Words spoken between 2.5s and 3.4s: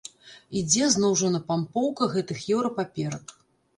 еўра-паперак.